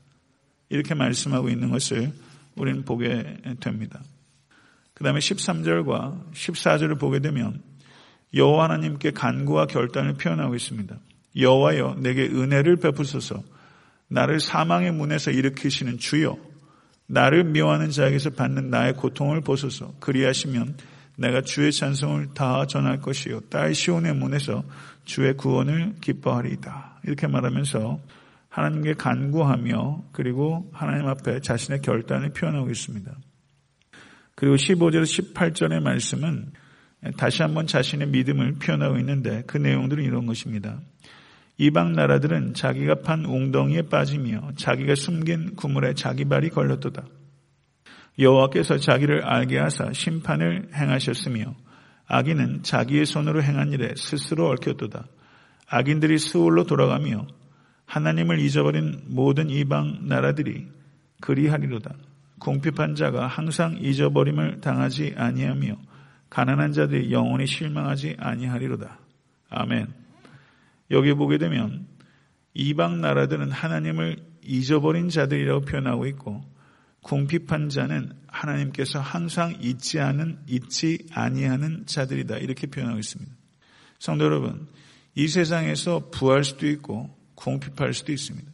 이렇게 0.70 0.94
말씀하고 0.94 1.50
있는 1.50 1.70
것을 1.70 2.12
우리는 2.56 2.84
보게 2.84 3.36
됩니다. 3.60 4.00
그 4.94 5.04
다음에 5.04 5.18
13절과 5.18 6.32
14절을 6.32 6.98
보게 6.98 7.20
되면 7.20 7.62
여호와 8.34 8.64
하나님께 8.64 9.10
간구와 9.10 9.66
결단을 9.66 10.14
표현하고 10.14 10.54
있습니다. 10.54 10.96
여호와여 11.36 11.96
내게 12.00 12.24
은혜를 12.26 12.76
베푸소서 12.76 13.42
나를 14.08 14.40
사망의 14.40 14.92
문에서 14.92 15.30
일으키시는 15.30 15.98
주여 15.98 16.36
나를 17.06 17.44
미워하는 17.44 17.90
자에게서 17.90 18.30
받는 18.30 18.70
나의 18.70 18.94
고통을 18.94 19.40
보소서 19.40 19.94
그리하시면 20.00 20.76
내가 21.16 21.42
주의 21.42 21.72
찬송을 21.72 22.34
다 22.34 22.66
전할 22.66 23.00
것이요 23.00 23.40
딸 23.50 23.74
시온의 23.74 24.14
문에서 24.14 24.64
주의 25.04 25.36
구원을 25.36 25.96
기뻐하리이다 26.00 27.00
이렇게 27.04 27.26
말하면서 27.26 28.00
하나님께 28.50 28.94
간구하며 28.94 30.10
그리고 30.12 30.70
하나님 30.72 31.06
앞에 31.06 31.40
자신의 31.40 31.80
결단을 31.82 32.30
표현하고 32.30 32.68
있습니다. 32.68 33.10
그리고 34.34 34.56
15절에서 34.56 35.34
18절의 35.34 35.80
말씀은 35.80 36.52
다시 37.16 37.42
한번 37.42 37.66
자신의 37.66 38.08
믿음을 38.08 38.54
표현하고 38.54 38.98
있는데 38.98 39.42
그 39.46 39.56
내용들은 39.56 40.04
이런 40.04 40.26
것입니다. 40.26 40.80
이방 41.58 41.92
나라들은 41.92 42.54
자기가 42.54 43.02
판 43.02 43.24
웅덩이에 43.24 43.82
빠지며 43.82 44.52
자기가 44.56 44.94
숨긴 44.96 45.54
구물에 45.54 45.94
자기 45.94 46.24
발이 46.24 46.50
걸렸도다. 46.50 47.04
여호와께서 48.18 48.78
자기를 48.78 49.24
알게 49.24 49.58
하사 49.58 49.92
심판을 49.92 50.70
행하셨으며 50.74 51.54
악인은 52.06 52.64
자기의 52.64 53.06
손으로 53.06 53.42
행한 53.42 53.72
일에 53.72 53.94
스스로 53.96 54.48
얽혔도다. 54.48 55.06
악인들이 55.68 56.18
스올로 56.18 56.64
돌아가며 56.64 57.26
하나님을 57.90 58.38
잊어버린 58.38 59.02
모든 59.06 59.50
이방 59.50 60.06
나라들이 60.06 60.68
그리하리로다. 61.20 61.92
공핍한 62.38 62.94
자가 62.94 63.26
항상 63.26 63.78
잊어버림을 63.80 64.60
당하지 64.60 65.14
아니하며 65.16 65.76
가난한 66.30 66.72
자들이 66.72 67.10
영원히 67.10 67.48
실망하지 67.48 68.14
아니하리로다. 68.20 68.96
아멘. 69.48 69.88
여기 70.92 71.14
보게 71.14 71.36
되면 71.36 71.88
이방 72.54 73.00
나라들은 73.00 73.50
하나님을 73.50 74.18
잊어버린 74.44 75.08
자들이라고 75.08 75.62
표현하고 75.62 76.06
있고 76.06 76.44
궁핍한 77.02 77.70
자는 77.70 78.12
하나님께서 78.28 79.00
항상 79.00 79.56
잊지 79.60 79.98
않은 79.98 80.38
잊지 80.46 81.08
아니하는 81.10 81.86
자들이다 81.86 82.36
이렇게 82.36 82.68
표현하고 82.68 83.00
있습니다. 83.00 83.32
성도 83.98 84.26
여러분, 84.26 84.68
이 85.16 85.26
세상에서 85.26 86.10
부할 86.12 86.44
수도 86.44 86.68
있고 86.68 87.18
궁핍할 87.40 87.94
수도 87.94 88.12
있습니다. 88.12 88.50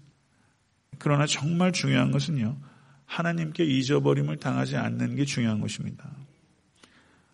그러나 0.98 1.26
정말 1.26 1.72
중요한 1.72 2.10
것은요. 2.10 2.56
하나님께 3.04 3.64
잊어버림을 3.64 4.38
당하지 4.38 4.76
않는 4.76 5.16
게 5.16 5.24
중요한 5.24 5.60
것입니다. 5.60 6.10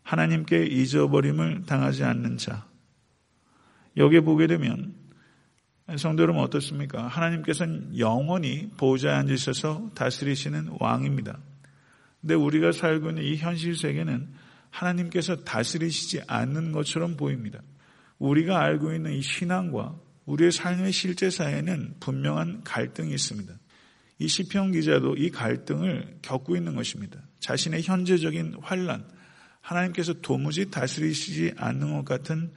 하나님께 0.03 0.67
잊어버림을 0.67 1.65
당하지 1.65 2.05
않는 2.05 2.39
자. 2.39 2.67
여기에 3.97 4.21
보게 4.21 4.47
되면 4.47 4.95
성도 5.97 6.23
여러분 6.23 6.43
어떻습니까? 6.43 7.07
하나님께서는 7.07 7.99
영원히 7.99 8.71
보좌에 8.77 9.13
앉으셔서 9.15 9.91
다스리시는 9.95 10.77
왕입니다. 10.81 11.39
근데 12.21 12.35
우리가 12.35 12.73
살고 12.73 13.11
있는 13.11 13.25
이 13.25 13.37
현실 13.37 13.77
세계는 13.77 14.29
하나님께서 14.71 15.37
다스리시지 15.45 16.23
않는 16.27 16.73
것처럼 16.73 17.17
보입니다. 17.17 17.61
우리가 18.19 18.61
알고 18.61 18.95
있는 18.95 19.13
이 19.13 19.23
신앙과 19.23 19.97
우리의 20.33 20.51
삶의 20.51 20.93
실제 20.93 21.29
사회는 21.29 21.97
분명한 22.01 22.65
갈등이 22.65 23.13
있습니다. 23.13 23.53
이 24.19 24.29
시편 24.29 24.73
기자도 24.73 25.17
이 25.17 25.31
갈등을 25.31 26.21
겪고 26.23 26.57
있는 26.57 26.75
것입니다. 26.75 27.21
자신의 27.41 27.83
현재적인 27.83 28.57
환란, 28.63 29.07
하나님께서 29.61 30.15
도무지 30.23 30.71
다스리시지 30.71 31.53
않는 31.59 31.93
것 31.93 32.05
같은 32.07 32.51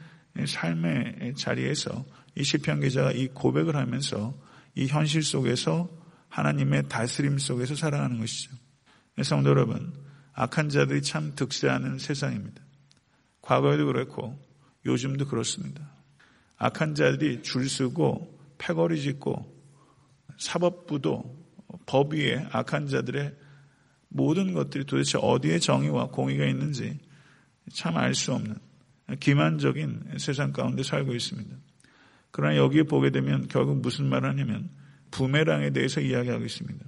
삶의 0.45 1.33
자리에서 1.35 2.05
이 2.35 2.43
시편 2.43 2.79
기자가 2.79 3.11
이 3.11 3.27
고백을 3.27 3.75
하면서 3.75 4.33
이 4.75 4.87
현실 4.87 5.21
속에서 5.21 5.89
하나님의 6.29 6.87
다스림 6.87 7.37
속에서 7.39 7.75
살아가는 7.75 8.17
것이죠. 8.19 8.51
성도 9.21 9.49
여러분, 9.49 9.93
악한 10.33 10.69
자들이 10.69 11.01
참 11.01 11.33
득세하는 11.35 11.97
세상입니다. 11.99 12.61
과거에도 13.41 13.85
그렇고 13.85 14.37
요즘도 14.85 15.27
그렇습니다. 15.27 15.94
악한 16.57 16.95
자들이 16.95 17.41
줄 17.41 17.69
서고 17.69 18.39
패거리 18.57 19.01
짓고 19.01 19.53
사법부도 20.37 21.45
법 21.85 22.13
위에 22.13 22.47
악한 22.51 22.87
자들의 22.87 23.35
모든 24.09 24.53
것들이 24.53 24.85
도대체 24.85 25.17
어디에 25.17 25.59
정의와 25.59 26.07
공의가 26.07 26.45
있는지 26.45 26.99
참 27.73 27.97
알 27.97 28.13
수 28.13 28.33
없는 28.33 28.55
기만적인 29.19 30.17
세상 30.17 30.51
가운데 30.51 30.83
살고 30.83 31.13
있습니다. 31.13 31.55
그러나 32.31 32.57
여기에 32.57 32.83
보게 32.83 33.11
되면 33.11 33.47
결국 33.47 33.81
무슨 33.81 34.05
말을 34.05 34.29
하냐면 34.29 34.69
부메랑에 35.11 35.71
대해서 35.71 36.01
이야기하고 36.01 36.43
있습니다. 36.43 36.85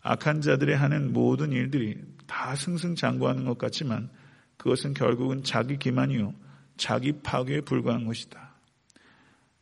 악한 0.00 0.40
자들의 0.40 0.76
하는 0.76 1.12
모든 1.12 1.52
일들이 1.52 1.98
다 2.26 2.54
승승장구하는 2.54 3.44
것 3.44 3.58
같지만 3.58 4.10
그것은 4.56 4.94
결국은 4.94 5.42
자기 5.42 5.78
기만이요 5.78 6.34
자기 6.76 7.12
파괴에 7.12 7.60
불과한 7.62 8.06
것이다. 8.06 8.47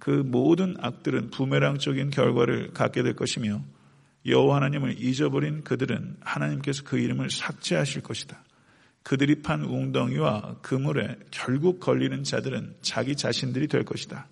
그 0.07 0.23
모든 0.25 0.77
악들은 0.79 1.31
부메랑적인 1.31 2.11
결과를 2.11 2.73
갖게 2.73 3.03
될 3.03 3.17
것이며 3.17 3.61
여호와 4.25 4.55
하나님을 4.55 5.03
잊어버린 5.03 5.65
그들은 5.65 6.19
하나님께서 6.21 6.85
그 6.85 6.97
이름을 6.97 7.29
삭제하실 7.29 8.03
것이다. 8.05 8.41
그들이 9.03 9.43
판 9.43 9.65
웅덩이와 9.65 10.59
그물에 10.63 11.17
결국 11.33 11.81
걸리는 11.81 12.23
자들은 12.23 12.77
자기 12.83 13.17
자신들이 13.17 13.67
될 13.67 13.83
것이다. 13.83 14.29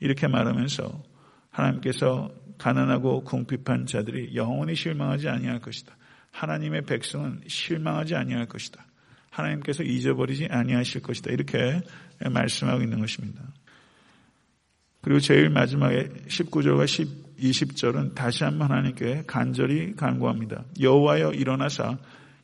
이렇게 0.00 0.28
말하면서 0.28 1.02
하나님께서 1.48 2.30
가난하고 2.58 3.24
궁핍한 3.24 3.86
자들이 3.86 4.36
영원히 4.36 4.74
실망하지 4.74 5.30
아니할 5.30 5.60
것이다. 5.60 5.96
하나님의 6.32 6.82
백성은 6.82 7.44
실망하지 7.46 8.16
아니할 8.16 8.44
것이다. 8.44 8.84
하나님께서 9.30 9.82
잊어버리지 9.82 10.48
아니하실 10.50 11.00
것이다. 11.00 11.30
이렇게 11.30 11.80
말씀하고 12.18 12.82
있는 12.82 13.00
것입니다. 13.00 13.42
그리고 15.00 15.20
제일 15.20 15.48
마지막에 15.50 16.08
19절과 16.28 16.86
10, 16.86 17.38
20절은 17.38 18.14
다시 18.14 18.44
한번 18.44 18.70
하나님께 18.70 19.24
간절히 19.26 19.96
간구합니다. 19.96 20.64
여호와여 20.78 21.32
일어나사 21.32 21.98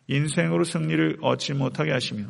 인생으로 0.08 0.64
승리를 0.64 1.18
얻지 1.20 1.54
못하게 1.54 1.92
하시며 1.92 2.24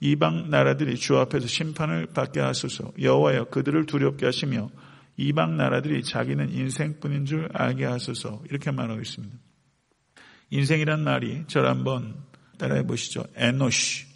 이방 0.00 0.50
나라들이 0.50 0.96
주 0.96 1.16
앞에서 1.18 1.46
심판을 1.46 2.06
받게 2.06 2.40
하소서. 2.40 2.92
여호와여 3.00 3.46
그들을 3.46 3.86
두렵게 3.86 4.26
하시며 4.26 4.68
이방 5.16 5.56
나라들이 5.56 6.02
자기는 6.02 6.52
인생뿐인 6.52 7.24
줄 7.24 7.48
알게 7.52 7.84
하소서 7.86 8.42
이렇게 8.48 8.70
말하고 8.70 9.00
있습니다. 9.00 9.36
인생이란 10.50 11.02
말이 11.02 11.44
저를 11.48 11.68
한번 11.68 12.14
따라해 12.58 12.86
보시죠. 12.86 13.24
에노시. 13.34 14.06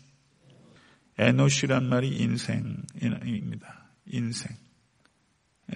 에노시란 1.19 1.89
말이 1.89 2.09
인생입니다. 2.19 3.91
인생. 4.07 4.70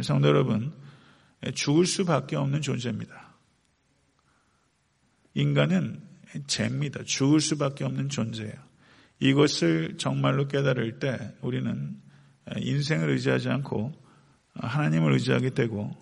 성도 0.02 0.28
여러분, 0.28 0.72
죽을 1.54 1.86
수밖에 1.86 2.36
없는 2.36 2.62
존재입니다. 2.62 3.34
인간은 5.34 6.00
죄입니다. 6.46 7.04
죽을 7.04 7.40
수밖에 7.40 7.84
없는 7.84 8.08
존재예요. 8.08 8.54
이것을 9.20 9.96
정말로 9.98 10.48
깨달을 10.48 10.98
때 10.98 11.34
우리는 11.40 11.96
인생을 12.56 13.10
의지하지 13.10 13.48
않고 13.48 13.92
하나님을 14.54 15.12
의지하게 15.12 15.50
되고 15.50 15.96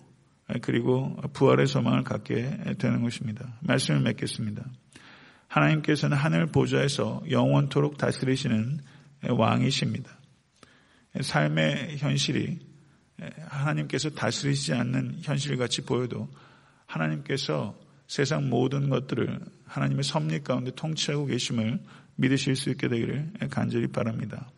그리고 0.61 1.15
부활의 1.33 1.67
소망을 1.67 2.03
갖게 2.03 2.75
되는 2.77 3.01
것입니다. 3.01 3.57
말씀을 3.61 4.01
맺겠습니다. 4.01 4.65
하나님께서는 5.47 6.17
하늘 6.17 6.47
보좌에서 6.47 7.23
영원토록 7.29 7.97
다스리시는 7.97 8.79
왕이십니다. 9.29 10.09
삶의 11.21 11.97
현실이 11.97 12.72
하나님께서 13.47 14.09
다스리지 14.09 14.73
않는 14.73 15.19
현실같이 15.21 15.81
보여도 15.81 16.27
하나님께서 16.85 17.77
세상 18.07 18.49
모든 18.49 18.89
것들을 18.89 19.39
하나님의 19.65 20.03
섭리 20.03 20.43
가운데 20.43 20.71
통치하고 20.75 21.25
계심을 21.25 21.79
믿으실 22.15 22.55
수 22.55 22.69
있게 22.69 22.87
되기를 22.87 23.33
간절히 23.49 23.87
바랍니다. 23.87 24.49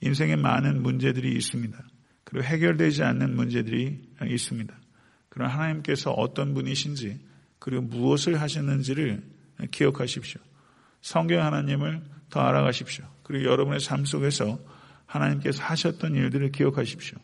인생에 0.00 0.36
많은 0.36 0.82
문제들이 0.82 1.32
있습니다. 1.36 1.78
그리고 2.24 2.44
해결되지 2.44 3.02
않는 3.02 3.34
문제들이 3.34 4.00
있습니다. 4.28 4.74
그러나 5.28 5.52
하나님께서 5.54 6.10
어떤 6.12 6.54
분이신지 6.54 7.18
그리고 7.58 7.82
무엇을 7.82 8.40
하셨는지를 8.40 9.22
기억하십시오. 9.70 10.40
성경 11.00 11.44
하나님을 11.44 12.02
더 12.30 12.40
알아가십시오. 12.40 13.04
그리고 13.22 13.50
여러분의 13.50 13.80
삶 13.80 14.04
속에서 14.04 14.58
하나님께서 15.06 15.62
하셨던 15.62 16.14
일들을 16.14 16.52
기억하십시오. 16.52 17.18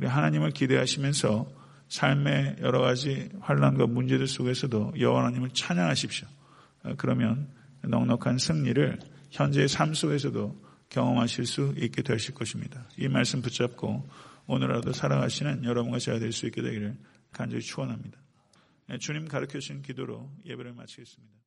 그리고 0.00 0.14
하나님을 0.14 0.52
기대하시면서 0.52 1.46
삶의 1.88 2.56
여러 2.60 2.80
가지 2.80 3.28
환란과 3.40 3.86
문제들 3.86 4.26
속에서도 4.26 4.94
여호와 4.98 5.20
하나님을 5.20 5.50
찬양하십시오. 5.50 6.26
그러면 6.96 7.48
넉넉한 7.82 8.38
승리를 8.38 8.98
현재의 9.30 9.68
삶 9.68 9.92
속에서도 9.92 10.70
경험하실 10.88 11.44
수 11.44 11.74
있게 11.76 12.00
되실 12.00 12.32
것입니다. 12.32 12.88
이 12.96 13.08
말씀 13.08 13.42
붙잡고 13.42 14.08
오늘라도 14.46 14.94
살아가시는 14.94 15.64
여러분과 15.64 15.98
제가 15.98 16.18
될 16.18 16.32
수 16.32 16.46
있게 16.46 16.62
되기를 16.62 16.96
간절히 17.30 17.62
축원합니다. 17.62 18.18
주님 19.00 19.28
가르쳐 19.28 19.58
주신 19.58 19.82
기도로 19.82 20.30
예배를 20.46 20.72
마치겠습니다. 20.72 21.39